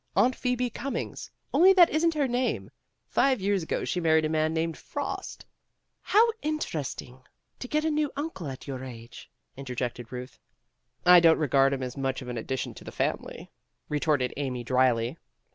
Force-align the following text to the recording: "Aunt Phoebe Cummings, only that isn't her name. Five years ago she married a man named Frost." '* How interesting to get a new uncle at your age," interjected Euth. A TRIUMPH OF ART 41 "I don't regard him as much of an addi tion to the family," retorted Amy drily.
"Aunt 0.15 0.35
Phoebe 0.35 0.71
Cummings, 0.71 1.29
only 1.53 1.73
that 1.73 1.91
isn't 1.91 2.15
her 2.15 2.27
name. 2.27 2.71
Five 3.05 3.39
years 3.39 3.61
ago 3.61 3.85
she 3.85 3.99
married 3.99 4.25
a 4.25 4.29
man 4.29 4.51
named 4.51 4.75
Frost." 4.75 5.45
'* 5.87 6.01
How 6.15 6.27
interesting 6.41 7.21
to 7.59 7.67
get 7.67 7.85
a 7.85 7.91
new 7.91 8.09
uncle 8.15 8.47
at 8.47 8.65
your 8.67 8.83
age," 8.83 9.29
interjected 9.55 10.07
Euth. 10.07 10.39
A 11.05 11.05
TRIUMPH 11.05 11.05
OF 11.05 11.05
ART 11.05 11.17
41 11.17 11.17
"I 11.17 11.19
don't 11.19 11.37
regard 11.37 11.73
him 11.73 11.83
as 11.83 11.97
much 11.97 12.23
of 12.23 12.29
an 12.29 12.37
addi 12.37 12.57
tion 12.57 12.73
to 12.73 12.83
the 12.83 12.91
family," 12.91 13.51
retorted 13.89 14.33
Amy 14.37 14.63
drily. 14.63 15.19